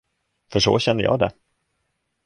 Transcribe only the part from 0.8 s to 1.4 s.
jag det.